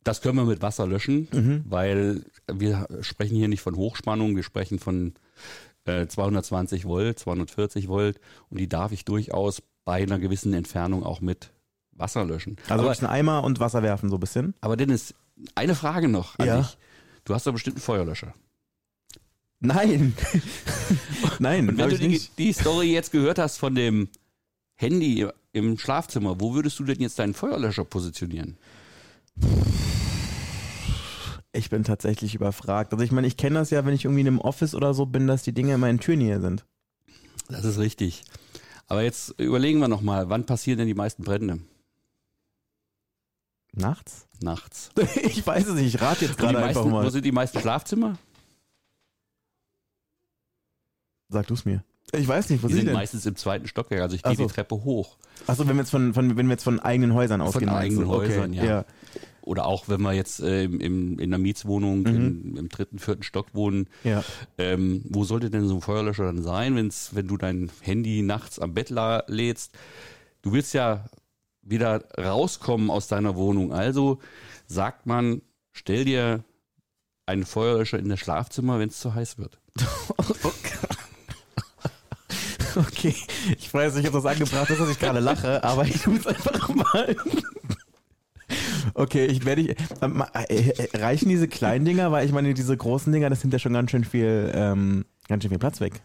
Das 0.03 0.23
können 0.23 0.37
wir 0.37 0.45
mit 0.45 0.63
Wasser 0.63 0.87
löschen, 0.87 1.29
Mhm. 1.33 1.65
weil 1.67 2.25
wir 2.51 2.87
sprechen 3.03 3.37
hier 3.37 3.49
nicht 3.49 3.61
von 3.61 3.77
Hochspannung, 3.77 4.35
wir 4.35 4.43
sprechen 4.43 4.79
von 4.79 5.13
äh, 5.85 6.07
220 6.07 6.85
Volt, 6.87 7.19
240 7.19 7.89
Volt 7.89 8.21
und 8.49 8.59
die 8.61 8.69
darf 8.69 8.93
ich 8.93 9.05
durchaus 9.05 9.63
bei 9.85 10.03
einer 10.03 10.19
gewissen 10.19 10.53
Entfernung 10.55 11.05
auch 11.05 11.21
mit 11.21 11.53
Wasser 11.93 12.25
löschen. 12.25 12.57
Also 12.69 12.85
aber, 12.89 12.99
einen 12.99 13.07
Eimer 13.11 13.45
und 13.45 13.61
Wasser 13.61 13.83
werfen, 13.83 14.09
so 14.11 14.17
ein 14.17 14.21
bisschen. 14.21 14.55
aber 14.63 14.77
Dennis, 14.77 15.15
eine 15.55 15.75
Frage 15.75 16.09
noch 16.09 16.39
an 16.39 16.47
Ja. 16.47 16.59
dich. 16.59 16.79
Du 17.25 17.35
hast 17.35 17.47
doch 17.47 17.53
bestimmt 17.53 17.77
einen 17.77 17.83
Feuerlöscher. 17.83 18.35
Nein. 19.61 20.15
Nein, 21.39 21.69
Und 21.69 21.79
wenn 21.79 21.91
du 21.91 21.99
die, 21.99 22.21
die 22.39 22.53
Story 22.53 22.93
jetzt 22.93 23.13
gehört 23.13 23.39
hast 23.39 23.59
von 23.59 23.75
dem 23.75 24.09
Handy 24.77 25.27
im 25.53 25.79
Schlafzimmer, 25.79 26.41
wo 26.41 26.55
würdest 26.55 26.79
du 26.79 26.85
denn 26.85 27.01
jetzt 27.01 27.19
deinen 27.19 27.35
Feuerlöscher 27.35 27.85
positionieren? 27.85 28.57
Ich 31.53 31.69
bin 31.69 31.85
tatsächlich 31.85 32.35
überfragt. 32.35 32.93
Also 32.93 33.05
ich 33.05 33.13
meine, 33.13 33.27
ich 33.27 33.37
kenne 33.37 33.59
das 33.59 33.71
ja, 33.71 33.85
wenn 33.85 33.95
ich 33.95 34.05
irgendwie 34.05 34.23
in 34.23 34.29
einem 34.29 34.41
Office 34.41 34.75
oder 34.75 34.95
so 34.95 35.05
bin, 35.07 35.27
dass 35.27 35.43
die 35.43 35.53
Dinge 35.53 35.75
immer 35.75 35.91
in 35.91 36.01
Türnähe 36.01 36.41
sind. 36.41 36.65
Das 37.49 37.65
ist 37.65 37.79
richtig. 37.79 38.23
Aber 38.87 39.03
jetzt 39.03 39.35
überlegen 39.39 39.81
wir 39.81 39.89
nochmal, 39.89 40.29
wann 40.31 40.47
passieren 40.47 40.79
denn 40.79 40.89
die 40.89 40.95
meisten 40.95 41.25
Brände? 41.25 41.59
Nachts? 43.73 44.27
Nachts. 44.43 44.91
Ich 45.23 45.47
weiß 45.47 45.69
es 45.69 45.75
nicht, 45.75 45.95
ich 45.95 46.01
rate 46.01 46.25
jetzt 46.25 46.39
Wo, 46.39 46.43
gerade 46.45 46.59
einfach 46.59 46.83
meisten, 46.83 46.93
wo 46.93 47.03
mal. 47.03 47.11
sind 47.11 47.25
die 47.25 47.33
meisten 47.33 47.61
Schlafzimmer? 47.61 48.19
Sag 51.29 51.47
du 51.47 51.55
es 51.55 51.65
mir. 51.65 51.85
Ich 52.13 52.27
weiß 52.27 52.51
nicht, 52.51 52.63
wo 52.63 52.67
Die 52.67 52.73
sind 52.75 52.81
sind 52.81 52.87
denn? 52.89 52.95
meistens 52.95 53.25
im 53.27 53.37
zweiten 53.37 53.69
Stockwerk. 53.69 54.03
Also 54.03 54.17
ich 54.17 54.23
gehe 54.23 54.35
so. 54.35 54.47
die 54.47 54.53
Treppe 54.53 54.83
hoch. 54.83 55.17
Achso, 55.47 55.67
wenn 55.69 55.77
wir 55.77 55.83
jetzt 55.83 55.91
von, 55.91 56.13
von 56.13 56.37
wenn 56.37 56.47
wir 56.47 56.53
jetzt 56.53 56.65
von 56.65 56.81
eigenen 56.81 57.15
Häusern 57.15 57.41
ausgehen. 57.41 57.67
meinst 57.67 57.85
eigenen 57.85 58.09
du? 58.09 58.15
okay. 58.15 58.29
Häusern, 58.29 58.53
ja. 58.53 58.85
Oder 59.43 59.67
auch 59.67 59.89
wenn 59.89 60.01
wir 60.03 60.13
jetzt 60.13 60.41
äh, 60.41 60.65
im, 60.65 61.19
in 61.19 61.33
einer 61.33 61.39
Mietswohnung 61.39 62.05
im, 62.07 62.57
im 62.57 62.69
dritten, 62.69 62.99
vierten 62.99 63.23
Stock 63.23 63.55
wohnen. 63.55 63.89
ja. 64.03 64.25
Ähm, 64.59 65.03
wo 65.09 65.25
sollte 65.25 65.51
denn 65.51 65.69
so 65.69 65.77
ein 65.77 65.81
Feuerlöscher 65.81 66.25
dann 66.25 66.43
sein, 66.43 66.75
wenn's, 66.75 67.15
wenn 67.15 67.29
du 67.29 67.37
dein 67.37 67.71
Handy 67.81 68.23
nachts 68.23 68.59
am 68.59 68.75
Bett 68.75 68.91
lädst? 68.91 69.73
Du 70.43 70.53
willst 70.53 70.75
ja 70.75 71.05
wieder 71.63 72.05
rauskommen 72.19 72.91
aus 72.91 73.09
deiner 73.09 73.37
Wohnung. 73.37 73.73
Also 73.73 74.19
sagt 74.67 75.07
man, 75.07 75.43
stell 75.73 76.05
dir 76.05 76.45
einen 77.27 77.45
Feuerlöscher 77.45 77.99
in 77.99 78.09
das 78.09 78.21
Schlafzimmer, 78.21 78.79
wenn 78.79 78.89
es 78.89 79.01
zu 79.01 79.15
heiß 79.15 79.39
wird. 79.39 79.59
Okay, 82.77 83.15
ich 83.59 83.75
weiß 83.75 83.97
nicht, 83.97 84.07
ob 84.07 84.15
das 84.15 84.27
angebracht 84.27 84.71
ist, 84.71 84.81
dass 84.81 84.89
ich 84.89 84.99
gerade 84.99 85.19
lache, 85.19 85.63
aber 85.65 85.85
ich 85.85 86.01
tue 86.01 86.17
es 86.17 86.27
einfach 86.27 86.69
mal. 86.69 87.17
Okay, 88.95 89.27
ich 89.27 89.45
werde 89.45 89.63
ich, 89.63 89.77
ähm, 90.03 90.25
äh, 90.35 90.71
äh, 90.71 90.99
reichen 90.99 91.29
diese 91.29 91.49
kleinen 91.49 91.85
Dinger, 91.85 92.13
weil 92.13 92.27
ich 92.27 92.33
meine, 92.33 92.55
diese 92.55 92.77
großen 92.77 93.13
Dinger, 93.13 93.31
das 93.31 93.43
nimmt 93.43 93.53
ja 93.53 93.59
schon 93.59 93.73
ganz 93.73 93.91
schön 93.91 94.05
viel, 94.05 94.51
ähm, 94.55 95.05
ganz 95.29 95.43
schön 95.43 95.51
viel 95.51 95.59
Platz 95.59 95.81
weg. 95.81 96.01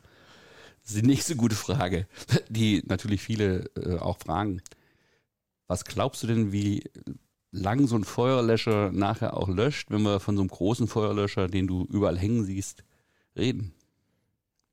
Das 0.84 0.94
ist 0.94 1.02
die 1.02 1.08
nächste 1.08 1.36
gute 1.36 1.56
Frage, 1.56 2.08
die 2.50 2.84
natürlich 2.88 3.22
viele 3.22 3.70
äh, 3.76 3.98
auch 3.98 4.18
fragen. 4.20 4.62
Was 5.68 5.86
glaubst 5.86 6.24
du 6.24 6.28
denn, 6.28 6.52
wie 6.52 6.84
lang 7.52 7.88
so 7.88 7.96
ein 7.96 8.04
Feuerlöscher 8.04 8.92
nachher 8.92 9.36
auch 9.38 9.48
löscht, 9.50 9.90
wenn 9.92 10.02
wir 10.04 10.20
von 10.20 10.36
so 10.36 10.42
einem 10.42 10.50
großen 10.50 10.88
Feuerlöscher, 10.88 11.48
den 11.48 11.68
du 11.68 11.86
überall 11.86 12.18
hängen 12.18 12.44
siehst, 12.46 12.84
reden? 13.36 13.74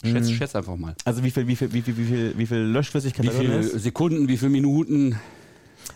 Schätz, 0.05 0.29
Mhm. 0.29 0.35
schätz 0.35 0.57
einfach 0.57 0.77
mal. 0.77 0.97
Also 1.05 1.23
wie 1.23 1.31
viel, 1.31 1.47
wie 1.47 1.55
viel, 1.57 1.73
wie 1.73 1.83
viel, 1.83 1.97
wie 1.97 2.05
viel, 2.05 2.39
wie 2.39 2.47
viel 2.47 2.59
Löschflüssigkeit 2.59 3.25
Wie 3.25 3.29
da 3.29 3.35
drin 3.35 3.47
viele 3.47 3.59
ist? 3.61 3.83
Sekunden, 3.83 4.27
wie 4.29 4.37
viele 4.37 4.51
Minuten? 4.51 5.17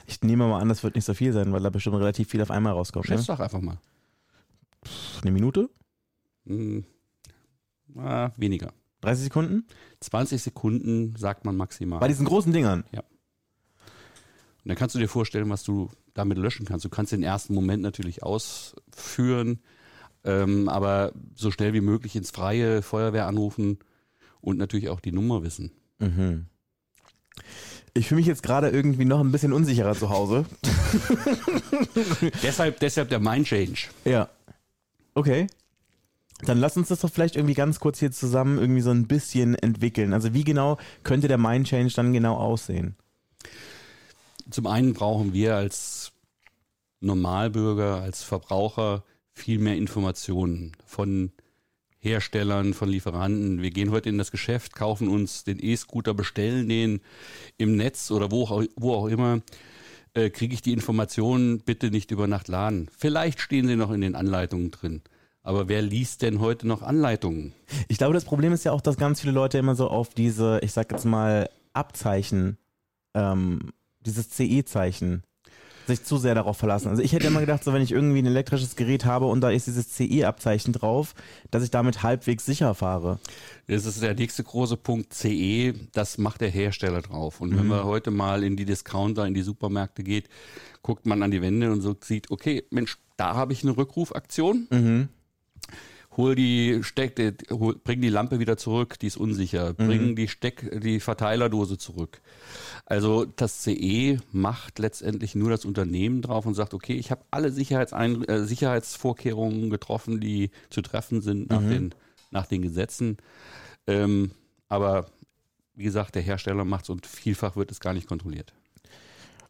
Ich 0.06 0.22
nehme 0.22 0.46
mal 0.46 0.60
an, 0.60 0.68
das 0.68 0.82
wird 0.84 0.94
nicht 0.94 1.04
so 1.04 1.12
viel 1.14 1.32
sein, 1.32 1.52
weil 1.52 1.60
da 1.60 1.70
bestimmt 1.70 1.96
relativ 1.96 2.28
viel 2.28 2.40
auf 2.40 2.50
einmal 2.52 2.72
rauskommt. 2.72 3.08
Ne? 3.08 3.16
Schätz 3.16 3.26
doch 3.26 3.40
einfach 3.40 3.60
mal. 3.60 3.78
Eine 5.22 5.32
Minute? 5.32 5.68
Hm, 6.46 6.84
ah, 7.96 8.30
weniger. 8.36 8.72
30 9.00 9.24
Sekunden? 9.24 9.66
20 10.00 10.40
Sekunden 10.40 11.16
sagt 11.16 11.44
man 11.44 11.56
maximal. 11.56 11.98
Bei 11.98 12.08
diesen 12.08 12.26
großen 12.26 12.52
Dingern. 12.52 12.84
Und 14.66 14.70
dann 14.70 14.78
kannst 14.78 14.96
du 14.96 14.98
dir 14.98 15.06
vorstellen, 15.06 15.48
was 15.48 15.62
du 15.62 15.90
damit 16.12 16.38
löschen 16.38 16.66
kannst. 16.66 16.84
Du 16.84 16.88
kannst 16.88 17.12
den 17.12 17.22
ersten 17.22 17.54
Moment 17.54 17.84
natürlich 17.84 18.24
ausführen, 18.24 19.60
ähm, 20.24 20.68
aber 20.68 21.12
so 21.36 21.52
schnell 21.52 21.72
wie 21.72 21.80
möglich 21.80 22.16
ins 22.16 22.32
Freie 22.32 22.82
Feuerwehr 22.82 23.28
anrufen 23.28 23.78
und 24.40 24.58
natürlich 24.58 24.88
auch 24.88 24.98
die 24.98 25.12
Nummer 25.12 25.44
wissen. 25.44 25.70
Mhm. 26.00 26.46
Ich 27.94 28.08
fühle 28.08 28.18
mich 28.18 28.26
jetzt 28.26 28.42
gerade 28.42 28.68
irgendwie 28.70 29.04
noch 29.04 29.20
ein 29.20 29.30
bisschen 29.30 29.52
unsicherer 29.52 29.94
zu 29.94 30.10
Hause. 30.10 30.46
deshalb, 32.42 32.80
deshalb 32.80 33.08
der 33.08 33.20
Mind 33.20 33.46
Change. 33.46 33.86
Ja. 34.04 34.28
Okay. 35.14 35.46
Dann 36.40 36.58
lass 36.58 36.76
uns 36.76 36.88
das 36.88 37.02
doch 37.02 37.12
vielleicht 37.12 37.36
irgendwie 37.36 37.54
ganz 37.54 37.78
kurz 37.78 38.00
hier 38.00 38.10
zusammen 38.10 38.58
irgendwie 38.58 38.82
so 38.82 38.90
ein 38.90 39.06
bisschen 39.06 39.54
entwickeln. 39.54 40.12
Also 40.12 40.34
wie 40.34 40.42
genau 40.42 40.76
könnte 41.04 41.28
der 41.28 41.38
Mind 41.38 41.68
Change 41.68 41.94
dann 41.94 42.12
genau 42.12 42.34
aussehen? 42.34 42.96
Zum 44.50 44.66
einen 44.66 44.94
brauchen 44.94 45.32
wir 45.32 45.56
als 45.56 46.12
Normalbürger, 47.00 48.00
als 48.00 48.22
Verbraucher 48.22 49.04
viel 49.32 49.58
mehr 49.58 49.76
Informationen 49.76 50.72
von 50.84 51.32
Herstellern, 51.98 52.72
von 52.72 52.88
Lieferanten. 52.88 53.62
Wir 53.62 53.70
gehen 53.70 53.90
heute 53.90 54.08
in 54.08 54.18
das 54.18 54.30
Geschäft, 54.30 54.74
kaufen 54.74 55.08
uns 55.08 55.44
den 55.44 55.58
E-Scooter, 55.62 56.14
bestellen 56.14 56.68
den 56.68 57.00
im 57.58 57.76
Netz 57.76 58.10
oder 58.10 58.30
wo 58.30 58.44
auch, 58.44 58.64
wo 58.76 58.94
auch 58.94 59.08
immer. 59.08 59.42
Äh, 60.14 60.30
Kriege 60.30 60.54
ich 60.54 60.62
die 60.62 60.72
Informationen 60.72 61.60
bitte 61.60 61.90
nicht 61.90 62.10
über 62.10 62.26
Nacht 62.26 62.48
laden. 62.48 62.88
Vielleicht 62.96 63.40
stehen 63.40 63.66
sie 63.66 63.76
noch 63.76 63.90
in 63.90 64.00
den 64.00 64.14
Anleitungen 64.14 64.70
drin. 64.70 65.02
Aber 65.42 65.68
wer 65.68 65.82
liest 65.82 66.22
denn 66.22 66.40
heute 66.40 66.66
noch 66.66 66.82
Anleitungen? 66.82 67.52
Ich 67.88 67.98
glaube, 67.98 68.14
das 68.14 68.24
Problem 68.24 68.52
ist 68.52 68.64
ja 68.64 68.72
auch, 68.72 68.80
dass 68.80 68.96
ganz 68.96 69.20
viele 69.20 69.32
Leute 69.32 69.58
immer 69.58 69.74
so 69.74 69.88
auf 69.88 70.08
diese, 70.08 70.58
ich 70.62 70.72
sag 70.72 70.90
jetzt 70.90 71.04
mal, 71.04 71.48
Abzeichen, 71.72 72.56
ähm, 73.14 73.72
dieses 74.06 74.30
CE-Zeichen, 74.30 75.22
sich 75.86 76.02
zu 76.02 76.16
sehr 76.16 76.34
darauf 76.34 76.56
verlassen. 76.56 76.88
Also 76.88 77.02
ich 77.02 77.12
hätte 77.12 77.26
immer 77.26 77.40
gedacht, 77.40 77.62
so 77.62 77.72
wenn 77.72 77.82
ich 77.82 77.92
irgendwie 77.92 78.18
ein 78.18 78.26
elektrisches 78.26 78.76
Gerät 78.76 79.04
habe 79.04 79.26
und 79.26 79.40
da 79.40 79.50
ist 79.50 79.66
dieses 79.66 79.92
CE-Abzeichen 79.94 80.72
drauf, 80.72 81.14
dass 81.50 81.62
ich 81.62 81.70
damit 81.70 82.02
halbwegs 82.02 82.44
sicher 82.44 82.74
fahre. 82.74 83.18
Das 83.68 83.84
ist 83.84 84.02
der 84.02 84.14
nächste 84.14 84.42
große 84.42 84.76
Punkt, 84.76 85.14
CE, 85.14 85.74
das 85.92 86.18
macht 86.18 86.40
der 86.40 86.50
Hersteller 86.50 87.02
drauf. 87.02 87.40
Und 87.40 87.56
wenn 87.56 87.66
man 87.66 87.84
heute 87.84 88.10
mal 88.10 88.42
in 88.42 88.56
die 88.56 88.64
Discounter, 88.64 89.26
in 89.26 89.34
die 89.34 89.42
Supermärkte 89.42 90.02
geht, 90.02 90.28
guckt 90.82 91.06
man 91.06 91.22
an 91.22 91.30
die 91.30 91.42
Wände 91.42 91.70
und 91.70 91.82
so 91.82 91.94
sieht, 92.00 92.30
okay, 92.30 92.64
Mensch, 92.70 92.98
da 93.16 93.34
habe 93.34 93.52
ich 93.52 93.62
eine 93.62 93.76
Rückrufaktion. 93.76 94.66
Mhm. 94.70 95.08
Hol 96.16 96.34
die 96.34 96.80
Steck, 96.82 97.36
hol, 97.50 97.76
bring 97.76 98.00
die 98.00 98.08
Lampe 98.08 98.38
wieder 98.38 98.56
zurück, 98.56 98.98
die 98.98 99.08
ist 99.08 99.16
unsicher. 99.16 99.74
Bring 99.74 100.16
die 100.16 100.28
Steck, 100.28 100.80
die 100.82 101.00
Verteilerdose 101.00 101.76
zurück. 101.76 102.20
Also 102.86 103.24
das 103.24 103.62
CE 103.62 104.18
macht 104.32 104.78
letztendlich 104.78 105.34
nur 105.34 105.50
das 105.50 105.64
Unternehmen 105.64 106.22
drauf 106.22 106.46
und 106.46 106.54
sagt, 106.54 106.72
okay, 106.72 106.94
ich 106.94 107.10
habe 107.10 107.22
alle 107.30 107.50
Sicherheitsein 107.50 108.24
äh, 108.24 108.44
Sicherheitsvorkehrungen 108.44 109.70
getroffen, 109.70 110.20
die 110.20 110.50
zu 110.70 110.82
treffen 110.82 111.20
sind 111.20 111.50
nach, 111.50 111.60
den, 111.60 111.94
nach 112.30 112.46
den 112.46 112.62
Gesetzen. 112.62 113.18
Ähm, 113.86 114.30
aber 114.68 115.06
wie 115.74 115.84
gesagt, 115.84 116.14
der 116.14 116.22
Hersteller 116.22 116.64
macht's 116.64 116.88
und 116.88 117.06
vielfach 117.06 117.56
wird 117.56 117.70
es 117.70 117.80
gar 117.80 117.92
nicht 117.92 118.08
kontrolliert. 118.08 118.54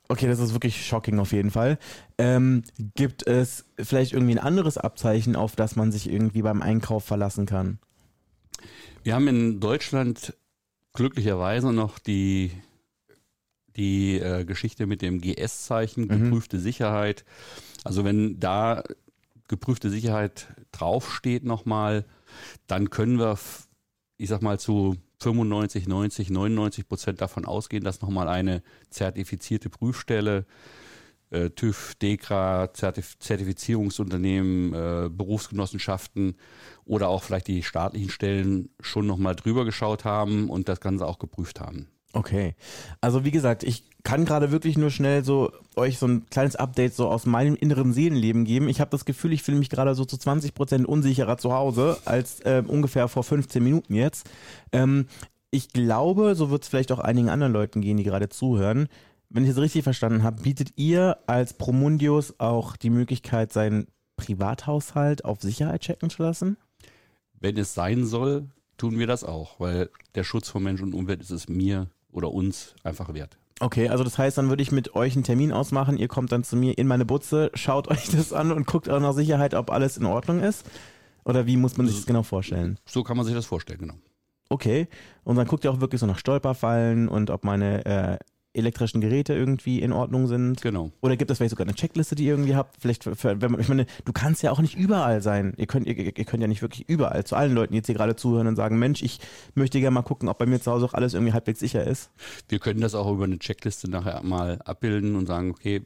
Okay, 0.08 0.26
das 0.28 0.38
ist 0.38 0.52
wirklich 0.52 0.86
shocking 0.86 1.18
auf 1.18 1.32
jeden 1.32 1.50
Fall. 1.50 1.78
Ähm, 2.18 2.62
gibt 2.94 3.26
es 3.26 3.64
vielleicht 3.78 4.12
irgendwie 4.12 4.34
ein 4.34 4.44
anderes 4.44 4.78
Abzeichen, 4.78 5.34
auf 5.36 5.56
das 5.56 5.76
man 5.76 5.90
sich 5.90 6.10
irgendwie 6.10 6.42
beim 6.42 6.62
Einkauf 6.62 7.04
verlassen 7.04 7.46
kann? 7.46 7.78
Wir 9.02 9.14
haben 9.14 9.28
in 9.28 9.60
Deutschland 9.60 10.36
glücklicherweise 10.92 11.72
noch 11.72 11.98
die, 11.98 12.52
die 13.76 14.18
äh, 14.18 14.44
Geschichte 14.44 14.86
mit 14.86 15.02
dem 15.02 15.20
GS-Zeichen, 15.20 16.08
geprüfte 16.08 16.58
Sicherheit. 16.58 17.24
Also 17.84 18.04
wenn 18.04 18.40
da 18.40 18.82
geprüfte 19.48 19.90
Sicherheit 19.90 20.48
draufsteht 20.72 21.44
nochmal, 21.44 22.04
dann 22.66 22.90
können 22.90 23.18
wir, 23.18 23.38
ich 24.18 24.28
sag 24.28 24.42
mal, 24.42 24.58
zu 24.58 24.96
95, 25.20 25.88
90, 25.88 26.30
99 26.30 26.88
Prozent 26.88 27.20
davon 27.20 27.44
ausgehen, 27.44 27.84
dass 27.84 28.02
nochmal 28.02 28.28
eine 28.28 28.62
zertifizierte 28.90 29.70
Prüfstelle, 29.70 30.46
äh, 31.30 31.50
TÜV, 31.50 31.94
DEKRA, 31.96 32.72
Zertif 32.72 33.18
Zertifizierungsunternehmen, 33.18 34.72
äh, 34.72 35.08
Berufsgenossenschaften 35.10 36.36
oder 36.84 37.08
auch 37.08 37.22
vielleicht 37.22 37.48
die 37.48 37.62
staatlichen 37.62 38.10
Stellen 38.10 38.68
schon 38.80 39.06
nochmal 39.06 39.34
drüber 39.34 39.64
geschaut 39.64 40.04
haben 40.04 40.48
und 40.50 40.68
das 40.68 40.80
Ganze 40.80 41.06
auch 41.06 41.18
geprüft 41.18 41.60
haben. 41.60 41.88
Okay. 42.16 42.54
Also 43.02 43.26
wie 43.26 43.30
gesagt, 43.30 43.62
ich 43.62 43.84
kann 44.02 44.24
gerade 44.24 44.50
wirklich 44.50 44.78
nur 44.78 44.90
schnell 44.90 45.22
so 45.22 45.52
euch 45.76 45.98
so 45.98 46.06
ein 46.06 46.24
kleines 46.30 46.56
Update 46.56 46.94
so 46.94 47.08
aus 47.08 47.26
meinem 47.26 47.56
inneren 47.56 47.92
Seelenleben 47.92 48.46
geben. 48.46 48.70
Ich 48.70 48.80
habe 48.80 48.90
das 48.90 49.04
Gefühl, 49.04 49.34
ich 49.34 49.42
fühle 49.42 49.58
mich 49.58 49.68
gerade 49.68 49.94
so 49.94 50.06
zu 50.06 50.16
20 50.16 50.54
Prozent 50.54 50.86
unsicherer 50.86 51.36
zu 51.36 51.52
Hause 51.52 51.98
als 52.06 52.40
äh, 52.40 52.62
ungefähr 52.66 53.08
vor 53.08 53.22
15 53.22 53.62
Minuten 53.62 53.94
jetzt. 53.94 54.30
Ähm, 54.72 55.08
ich 55.50 55.74
glaube, 55.74 56.34
so 56.36 56.48
wird 56.48 56.62
es 56.62 56.68
vielleicht 56.70 56.90
auch 56.90 57.00
einigen 57.00 57.28
anderen 57.28 57.52
Leuten 57.52 57.82
gehen, 57.82 57.98
die 57.98 58.04
gerade 58.04 58.30
zuhören. 58.30 58.88
Wenn 59.28 59.44
ich 59.44 59.50
es 59.50 59.58
richtig 59.58 59.82
verstanden 59.82 60.22
habe, 60.22 60.40
bietet 60.40 60.70
ihr 60.76 61.18
als 61.26 61.52
Promundius 61.52 62.40
auch 62.40 62.76
die 62.76 62.90
Möglichkeit, 62.90 63.52
seinen 63.52 63.88
Privathaushalt 64.16 65.26
auf 65.26 65.42
Sicherheit 65.42 65.82
checken 65.82 66.08
zu 66.08 66.22
lassen? 66.22 66.56
Wenn 67.38 67.58
es 67.58 67.74
sein 67.74 68.06
soll, 68.06 68.48
tun 68.78 68.98
wir 68.98 69.06
das 69.06 69.22
auch, 69.22 69.60
weil 69.60 69.90
der 70.14 70.24
Schutz 70.24 70.48
von 70.48 70.62
Mensch 70.62 70.80
und 70.80 70.94
Umwelt 70.94 71.20
ist 71.20 71.30
es 71.30 71.48
mir 71.48 71.90
oder 72.16 72.32
uns 72.32 72.74
einfach 72.82 73.12
wert. 73.14 73.38
Okay, 73.60 73.88
also 73.88 74.04
das 74.04 74.18
heißt, 74.18 74.36
dann 74.36 74.48
würde 74.48 74.62
ich 74.62 74.72
mit 74.72 74.94
euch 74.94 75.14
einen 75.14 75.24
Termin 75.24 75.52
ausmachen. 75.52 75.96
Ihr 75.96 76.08
kommt 76.08 76.30
dann 76.32 76.44
zu 76.44 76.56
mir 76.56 76.76
in 76.76 76.86
meine 76.86 77.04
Butze, 77.04 77.50
schaut 77.54 77.88
euch 77.90 78.08
das 78.08 78.32
an 78.32 78.52
und 78.52 78.66
guckt 78.66 78.88
auch 78.88 79.00
nach 79.00 79.14
Sicherheit, 79.14 79.54
ob 79.54 79.70
alles 79.70 79.96
in 79.96 80.04
Ordnung 80.04 80.40
ist. 80.40 80.66
Oder 81.24 81.46
wie 81.46 81.56
muss 81.56 81.76
man 81.76 81.86
sich 81.86 81.96
das 81.96 82.06
genau 82.06 82.22
vorstellen? 82.22 82.78
So 82.84 83.02
kann 83.02 83.16
man 83.16 83.26
sich 83.26 83.34
das 83.34 83.46
vorstellen, 83.46 83.80
genau. 83.80 83.94
Okay, 84.48 84.86
und 85.24 85.36
dann 85.36 85.46
guckt 85.46 85.64
ihr 85.64 85.72
auch 85.72 85.80
wirklich 85.80 86.00
so 86.00 86.06
nach 86.06 86.18
Stolperfallen 86.18 87.08
und 87.08 87.30
ob 87.30 87.44
meine 87.44 87.84
äh, 87.84 88.18
elektrischen 88.56 89.00
Geräte 89.00 89.34
irgendwie 89.34 89.80
in 89.80 89.92
Ordnung 89.92 90.26
sind. 90.26 90.60
Genau. 90.62 90.90
Oder 91.00 91.16
gibt 91.16 91.30
es 91.30 91.38
vielleicht 91.38 91.50
sogar 91.50 91.66
eine 91.66 91.74
Checkliste, 91.74 92.14
die 92.14 92.24
ihr 92.24 92.32
irgendwie 92.32 92.54
habt? 92.54 92.76
Vielleicht, 92.80 93.04
für, 93.04 93.14
für, 93.14 93.40
wenn 93.40 93.52
man, 93.52 93.60
ich 93.60 93.68
meine, 93.68 93.86
du 94.04 94.12
kannst 94.12 94.42
ja 94.42 94.50
auch 94.50 94.60
nicht 94.60 94.76
überall 94.76 95.22
sein. 95.22 95.54
Ihr 95.56 95.66
könnt, 95.66 95.86
ihr, 95.86 95.96
ihr 95.96 96.24
könnt 96.24 96.40
ja 96.40 96.48
nicht 96.48 96.62
wirklich 96.62 96.88
überall 96.88 97.24
zu 97.24 97.36
allen 97.36 97.54
Leuten, 97.54 97.72
die 97.72 97.78
jetzt 97.78 97.86
hier 97.86 97.94
gerade 97.94 98.16
zuhören 98.16 98.46
und 98.46 98.56
sagen, 98.56 98.78
Mensch, 98.78 99.02
ich 99.02 99.20
möchte 99.54 99.80
gerne 99.80 99.94
mal 99.94 100.02
gucken, 100.02 100.28
ob 100.28 100.38
bei 100.38 100.46
mir 100.46 100.60
zu 100.60 100.72
Hause 100.72 100.86
auch 100.86 100.94
alles 100.94 101.14
irgendwie 101.14 101.32
halbwegs 101.32 101.60
sicher 101.60 101.86
ist. 101.86 102.10
Wir 102.48 102.58
können 102.58 102.80
das 102.80 102.94
auch 102.94 103.10
über 103.12 103.24
eine 103.24 103.38
Checkliste 103.38 103.90
nachher 103.90 104.22
mal 104.22 104.60
abbilden 104.64 105.16
und 105.16 105.26
sagen, 105.26 105.50
okay, 105.50 105.82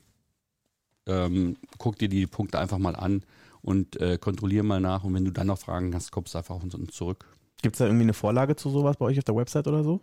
ähm, 1.06 1.56
guck 1.78 1.98
dir 1.98 2.08
die 2.08 2.26
Punkte 2.26 2.58
einfach 2.58 2.78
mal 2.78 2.96
an 2.96 3.22
und 3.62 4.00
äh, 4.00 4.18
kontrollier 4.18 4.62
mal 4.62 4.80
nach. 4.80 5.04
Und 5.04 5.14
wenn 5.14 5.24
du 5.24 5.32
dann 5.32 5.48
noch 5.48 5.58
Fragen 5.58 5.94
hast, 5.94 6.10
kommst 6.10 6.34
du 6.34 6.38
einfach 6.38 6.54
auf 6.54 6.62
uns 6.62 6.94
zurück. 6.94 7.26
Gibt 7.62 7.74
es 7.74 7.78
da 7.78 7.86
irgendwie 7.86 8.04
eine 8.04 8.14
Vorlage 8.14 8.56
zu 8.56 8.70
sowas 8.70 8.96
bei 8.96 9.04
euch 9.06 9.18
auf 9.18 9.24
der 9.24 9.36
Website 9.36 9.66
oder 9.68 9.84
so? 9.84 10.00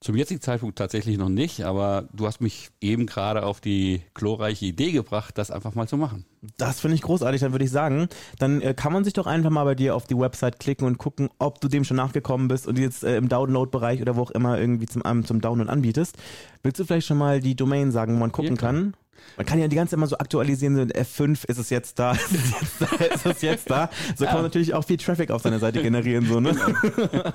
Zum 0.00 0.16
jetzigen 0.16 0.42
Zeitpunkt 0.42 0.76
tatsächlich 0.76 1.16
noch 1.16 1.30
nicht, 1.30 1.62
aber 1.62 2.08
du 2.12 2.26
hast 2.26 2.42
mich 2.42 2.68
eben 2.82 3.06
gerade 3.06 3.42
auf 3.42 3.62
die 3.62 4.02
glorreiche 4.12 4.66
Idee 4.66 4.92
gebracht, 4.92 5.38
das 5.38 5.50
einfach 5.50 5.74
mal 5.74 5.88
zu 5.88 5.96
machen. 5.96 6.26
Das 6.58 6.80
finde 6.80 6.96
ich 6.96 7.02
großartig, 7.02 7.40
dann 7.40 7.52
würde 7.52 7.64
ich 7.64 7.70
sagen, 7.70 8.08
dann 8.38 8.60
äh, 8.60 8.74
kann 8.74 8.92
man 8.92 9.04
sich 9.04 9.14
doch 9.14 9.26
einfach 9.26 9.48
mal 9.48 9.64
bei 9.64 9.74
dir 9.74 9.96
auf 9.96 10.06
die 10.06 10.18
Website 10.18 10.60
klicken 10.60 10.86
und 10.86 10.98
gucken, 10.98 11.30
ob 11.38 11.60
du 11.62 11.68
dem 11.68 11.84
schon 11.84 11.96
nachgekommen 11.96 12.48
bist 12.48 12.66
und 12.66 12.78
jetzt 12.78 13.02
äh, 13.02 13.16
im 13.16 13.30
Download-Bereich 13.30 14.02
oder 14.02 14.16
wo 14.16 14.22
auch 14.22 14.30
immer 14.32 14.60
irgendwie 14.60 14.86
zum, 14.86 15.02
ähm, 15.06 15.24
zum 15.24 15.40
Download 15.40 15.70
anbietest. 15.70 16.18
Willst 16.62 16.78
du 16.78 16.84
vielleicht 16.84 17.06
schon 17.06 17.18
mal 17.18 17.40
die 17.40 17.56
Domain 17.56 17.90
sagen, 17.90 18.14
wo 18.14 18.18
man 18.18 18.32
gucken 18.32 18.58
kann? 18.58 18.94
Man 19.36 19.46
kann 19.46 19.58
ja 19.58 19.66
die 19.68 19.76
ganze 19.76 19.90
Zeit 19.90 19.98
immer 19.98 20.06
so 20.06 20.16
aktualisieren, 20.18 20.76
so 20.76 20.82
F5 20.82 21.48
ist 21.48 21.58
es 21.58 21.70
jetzt 21.70 21.98
da, 21.98 22.12
ist 22.30 22.32
es 22.32 22.60
jetzt 22.60 22.80
da, 22.80 22.86
ist 23.14 23.26
es 23.26 23.42
jetzt 23.42 23.68
da. 23.70 23.90
So 24.16 24.24
kann 24.24 24.34
man 24.34 24.44
natürlich 24.44 24.74
auch 24.74 24.84
viel 24.84 24.96
Traffic 24.96 25.30
auf 25.30 25.42
seiner 25.42 25.58
Seite 25.58 25.82
generieren, 25.82 26.26
so, 26.26 26.40
ne? 26.40 26.56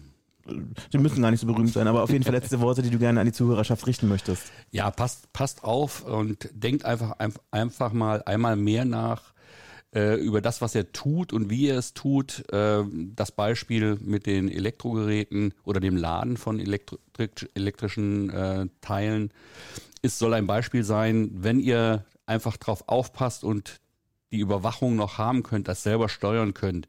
Die 0.92 0.98
müssen 0.98 1.22
gar 1.22 1.30
nicht 1.30 1.42
so 1.42 1.48
berühmt 1.48 1.72
sein, 1.72 1.88
aber 1.88 2.02
auf 2.02 2.10
jeden 2.10 2.24
Fall 2.24 2.34
letzte 2.34 2.60
Worte, 2.60 2.82
die 2.82 2.90
du 2.90 2.98
gerne 2.98 3.20
an 3.20 3.28
die 3.28 3.32
Zuhörerschaft 3.32 3.86
richten 3.86 4.08
möchtest. 4.08 4.52
Ja, 4.72 4.90
passt, 4.90 5.32
passt 5.32 5.64
auf 5.64 6.04
und 6.04 6.50
denkt 6.52 6.84
einfach, 6.84 7.20
einf- 7.20 7.40
einfach 7.52 7.94
mal 7.94 8.24
einmal 8.24 8.56
mehr 8.56 8.84
nach 8.84 9.32
äh, 9.94 10.16
über 10.16 10.42
das, 10.42 10.62
was 10.62 10.76
er 10.76 10.92
tut 10.92 11.34
und 11.34 11.50
wie 11.50 11.68
er 11.68 11.78
es 11.78 11.94
tut. 11.94 12.44
Äh, 12.52 12.84
das 13.16 13.32
Beispiel 13.32 13.98
mit 14.02 14.26
den 14.26 14.50
Elektrogeräten 14.50 15.54
oder 15.64 15.80
dem 15.80 15.96
Laden 15.96 16.38
von 16.38 16.60
elektri 16.60 16.98
elektrischen 17.54 18.30
äh, 18.30 18.68
Teilen 18.82 19.32
ist, 20.02 20.20
soll 20.20 20.34
ein 20.34 20.48
Beispiel 20.48 20.84
sein, 20.84 21.30
wenn 21.34 21.60
ihr 21.60 22.06
einfach 22.26 22.58
drauf 22.58 22.84
aufpasst 22.88 23.44
und 23.44 23.80
die 24.32 24.40
Überwachung 24.40 24.96
noch 24.96 25.18
haben 25.20 25.44
könnt, 25.44 25.68
das 25.68 25.84
selber 25.84 26.10
steuern 26.10 26.54
könnt, 26.54 26.88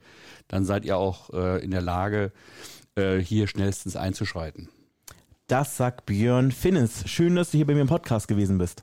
dann 0.48 0.64
seid 0.64 0.84
ihr 0.84 0.96
auch 0.96 1.30
äh, 1.30 1.62
in 1.62 1.70
der 1.70 1.82
Lage, 1.82 2.32
äh, 2.96 3.18
hier 3.18 3.46
schnellstens 3.46 3.96
einzuschreiten. 3.96 4.70
Das 5.46 5.76
sagt 5.76 6.06
Björn 6.06 6.52
Finnes. 6.52 7.06
Schön, 7.06 7.36
dass 7.36 7.50
du 7.50 7.58
hier 7.58 7.66
bei 7.66 7.74
mir 7.74 7.82
im 7.82 7.86
Podcast 7.86 8.28
gewesen 8.28 8.56
bist. 8.56 8.82